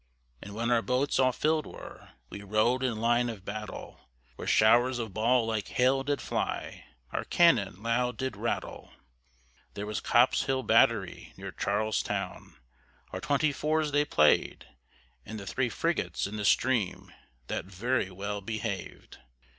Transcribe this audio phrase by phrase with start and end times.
[0.41, 4.97] And when our boats all fillèd were, We row'd in line of battle, Where showers
[4.97, 8.91] of ball like hail did fly, Our cannon loud did rattle.
[9.75, 12.55] There was Copps' Hill battery, near Charlestown,
[13.13, 14.65] Our twenty fours they played;
[15.23, 17.13] And the three frigates in the stream,
[17.45, 19.19] That very well behaved.